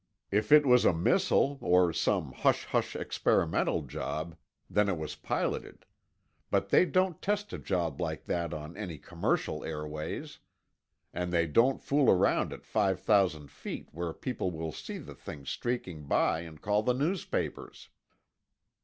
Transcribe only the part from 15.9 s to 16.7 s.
by and